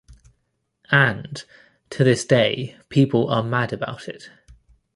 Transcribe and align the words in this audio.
And, 0.89 1.45
to 1.91 2.03
this 2.03 2.25
day, 2.25 2.75
people 2.89 3.29
are 3.29 3.43
mad 3.43 3.71
about 3.71 4.07
it. 4.07 4.31